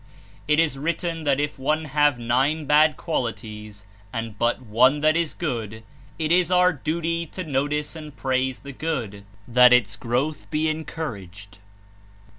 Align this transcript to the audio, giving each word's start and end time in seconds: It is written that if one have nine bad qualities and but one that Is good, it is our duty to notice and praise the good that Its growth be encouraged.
It 0.47 0.59
is 0.59 0.79
written 0.79 1.25
that 1.25 1.39
if 1.39 1.59
one 1.59 1.85
have 1.85 2.17
nine 2.17 2.65
bad 2.65 2.97
qualities 2.97 3.85
and 4.11 4.35
but 4.35 4.59
one 4.59 5.01
that 5.01 5.15
Is 5.15 5.35
good, 5.35 5.83
it 6.17 6.31
is 6.31 6.49
our 6.49 6.73
duty 6.73 7.27
to 7.27 7.43
notice 7.43 7.95
and 7.95 8.15
praise 8.15 8.61
the 8.61 8.71
good 8.73 9.25
that 9.47 9.71
Its 9.71 9.95
growth 9.95 10.49
be 10.49 10.69
encouraged. 10.69 11.59